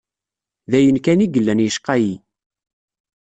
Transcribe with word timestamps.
D 0.71 0.73
ayen 0.77 0.97
kan 1.03 1.23
i 1.25 1.27
yellan 1.29 1.63
yecqa-yi. 1.65 2.13